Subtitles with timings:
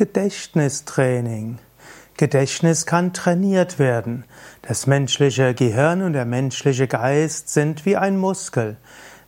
[0.00, 1.58] Gedächtnistraining.
[2.16, 4.24] Gedächtnis kann trainiert werden.
[4.62, 8.78] Das menschliche Gehirn und der menschliche Geist sind wie ein Muskel.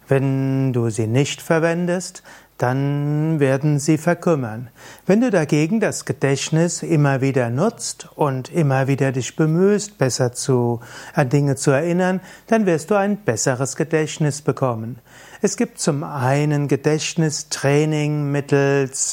[0.09, 2.23] Wenn du sie nicht verwendest,
[2.57, 4.71] dann werden sie verkümmern.
[5.05, 10.81] Wenn du dagegen das Gedächtnis immer wieder nutzt und immer wieder dich bemühst, besser zu,
[11.13, 15.01] an Dinge zu erinnern, dann wirst du ein besseres Gedächtnis bekommen.
[15.43, 19.11] Es gibt zum einen Gedächtnistraining mittels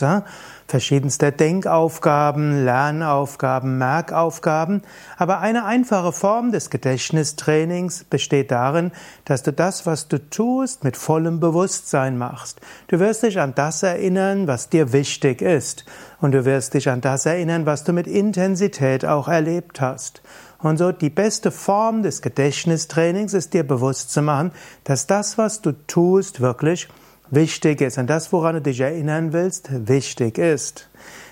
[0.69, 4.83] verschiedenster Denkaufgaben, Lernaufgaben, Merkaufgaben,
[5.17, 8.91] aber eine einfache Form des Gedächtnistrainings besteht darin,
[9.25, 12.61] dass du das, was du tust, mit vollem Bewusstsein machst.
[12.87, 15.85] Du wirst dich an das erinnern, was dir wichtig ist,
[16.21, 20.21] und du wirst dich an das erinnern, was du mit Intensität auch erlebt hast.
[20.59, 24.51] Und so die beste Form des Gedächtnistrainings ist dir bewusst zu machen,
[24.83, 26.89] dass das, was du tust, wirklich
[27.31, 30.89] wichtig ist und das, woran du dich erinnern willst, wichtig ist.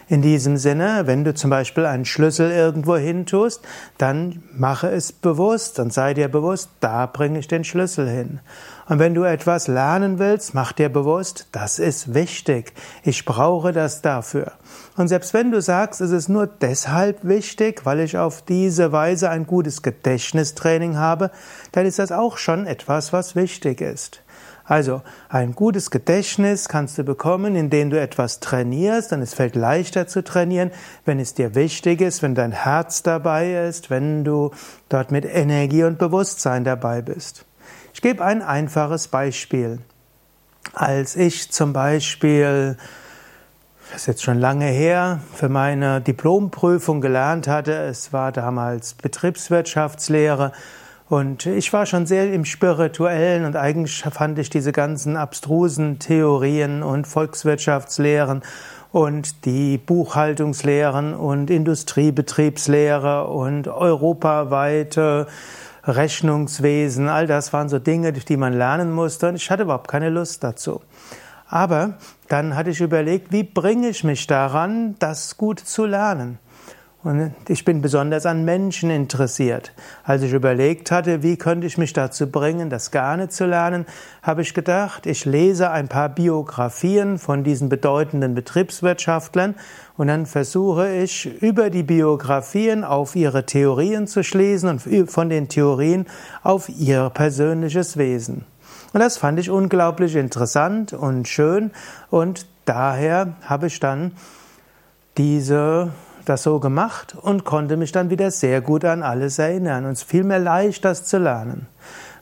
[0.10, 3.62] In diesem Sinne, wenn du zum Beispiel einen Schlüssel irgendwo hin tust,
[3.98, 8.40] dann mache es bewusst und sei dir bewusst, da bringe ich den Schlüssel hin.
[8.88, 12.72] Und wenn du etwas lernen willst, mach dir bewusst, das ist wichtig.
[13.04, 14.54] Ich brauche das dafür.
[14.96, 19.30] Und selbst wenn du sagst, es ist nur deshalb wichtig, weil ich auf diese Weise
[19.30, 21.32] ein gutes Gedächtnistraining habe,
[21.74, 24.22] dann ist das auch schon etwas, was wichtig ist.
[24.68, 30.08] Also ein gutes Gedächtnis kannst du bekommen, indem du etwas trainierst, dann es fällt leichter
[30.08, 30.72] zu trainieren,
[31.06, 34.52] wenn es dir wichtig ist, wenn dein Herz dabei ist, wenn du
[34.90, 37.46] dort mit Energie und Bewusstsein dabei bist.
[37.94, 39.80] Ich gebe ein einfaches Beispiel.
[40.74, 42.78] Als ich zum Beispiel
[43.92, 47.72] das ist jetzt schon lange her, für meine Diplomprüfung gelernt hatte.
[47.72, 50.52] Es war damals Betriebswirtschaftslehre
[51.10, 56.84] und ich war schon sehr im Spirituellen und eigentlich fand ich diese ganzen abstrusen Theorien
[56.84, 58.42] und Volkswirtschaftslehren
[58.92, 65.28] und die Buchhaltungslehren und Industriebetriebslehre und europaweite
[65.86, 70.10] Rechnungswesen, all das waren so Dinge, die man lernen musste und ich hatte überhaupt keine
[70.10, 70.82] Lust dazu.
[71.48, 71.94] Aber
[72.28, 76.40] dann hatte ich überlegt, wie bringe ich mich daran, das gut zu lernen?
[77.04, 79.72] Und ich bin besonders an Menschen interessiert.
[80.04, 83.86] Als ich überlegt hatte, wie könnte ich mich dazu bringen, das gerne zu lernen,
[84.24, 89.56] habe ich gedacht, ich lese ein paar Biografien von diesen bedeutenden Betriebswirtschaftlern
[89.96, 95.50] und dann versuche ich über die Biografien auf ihre Theorien zu schließen und von den
[95.50, 96.08] Theorien
[96.42, 98.44] auf ihr persönliches Wesen.
[98.92, 101.70] Und das fand ich unglaublich interessant und schön
[102.10, 104.14] und daher habe ich dann
[105.16, 105.92] diese
[106.30, 110.04] das so gemacht und konnte mich dann wieder sehr gut an alles erinnern und es
[110.04, 111.68] fiel mir leicht, das zu lernen.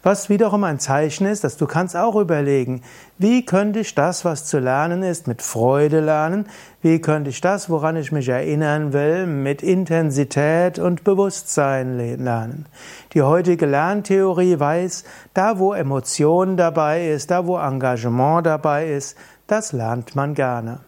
[0.05, 2.83] Was wiederum ein Zeichen ist, dass du kannst auch überlegen,
[3.17, 6.47] wie könnte ich das, was zu lernen ist, mit Freude lernen?
[6.83, 12.67] Wie könnte ich das, woran ich mich erinnern will, mit Intensität und Bewusstsein lernen?
[13.13, 19.17] Die heutige Lerntheorie weiß, da wo Emotion dabei ist, da wo Engagement dabei ist,
[19.47, 20.81] das lernt man gerne.